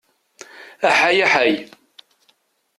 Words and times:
Aḥay 0.89 1.17
aḥay! 1.25 1.55